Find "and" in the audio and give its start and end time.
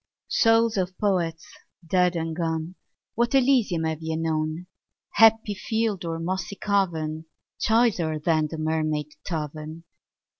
2.15-2.35